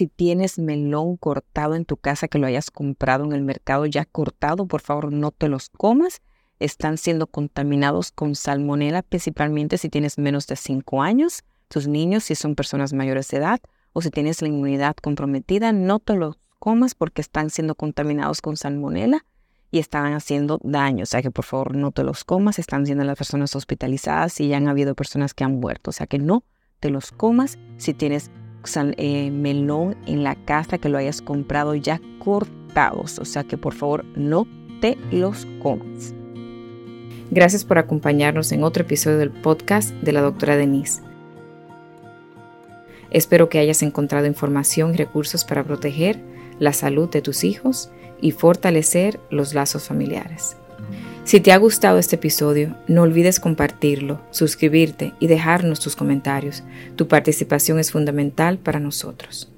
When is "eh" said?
28.96-29.30